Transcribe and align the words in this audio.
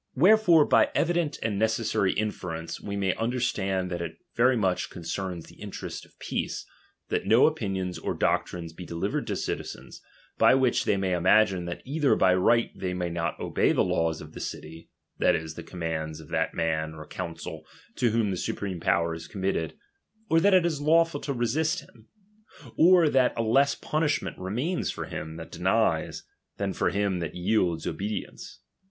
Wherefore, 0.15 0.65
by 0.65 0.89
evident 0.95 1.37
and 1.43 1.59
necessary 1.59 2.11
inference, 2.13 2.81
we 2.81 2.95
may 2.95 3.13
understand 3.17 3.91
that 3.91 4.01
it 4.01 4.17
very 4.35 4.57
much 4.57 4.89
concerns 4.89 5.45
the 5.45 5.61
interest 5.61 6.05
of 6.07 6.17
peace, 6.17 6.65
that 7.09 7.27
no 7.27 7.45
opinions 7.45 7.99
or 7.99 8.15
doctrines 8.15 8.73
be 8.73 8.83
delivered 8.83 9.27
to 9.27 9.35
citizens, 9.35 10.01
by 10.39 10.55
which 10.55 10.85
they 10.85 10.97
may 10.97 11.13
imagine 11.13 11.65
that 11.65 11.83
either 11.85 12.15
by 12.15 12.33
right 12.33 12.71
they 12.75 12.95
may 12.95 13.11
not 13.11 13.39
obey 13.39 13.73
the 13.73 13.83
laws 13.83 14.21
of 14.21 14.33
the 14.33 14.39
city, 14.39 14.89
that 15.19 15.35
is, 15.35 15.53
the 15.53 15.61
commands 15.61 16.19
of 16.19 16.29
that 16.29 16.55
man 16.55 16.95
or 16.95 17.05
council 17.05 17.63
to 17.95 18.09
whom 18.09 18.31
the 18.31 18.37
supreme 18.37 18.79
power 18.79 19.13
is 19.13 19.27
committed, 19.27 19.75
or 20.31 20.39
that 20.39 20.55
it 20.55 20.65
is 20.65 20.81
lawful 20.81 21.19
to 21.19 21.31
resist 21.31 21.81
him, 21.81 22.07
or 22.75 23.07
that 23.07 23.37
a 23.37 23.43
less 23.43 23.75
pun 23.75 24.01
ishment 24.01 24.33
remains 24.39 24.89
for 24.89 25.05
him 25.05 25.35
that 25.35 25.51
denies, 25.51 26.23
than 26.57 26.73
for 26.73 26.89
him 26.89 27.19
that 27.19 27.35
yields 27.35 27.85
obedience. 27.85 28.61